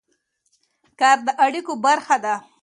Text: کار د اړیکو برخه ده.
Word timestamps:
کار 0.99 1.17
د 1.25 1.27
اړیکو 1.45 1.73
برخه 1.85 2.15
ده. 2.23 2.35